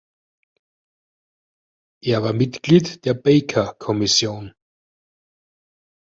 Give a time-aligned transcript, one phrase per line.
[2.03, 4.51] Er war Mitglied der Baker-Kommission.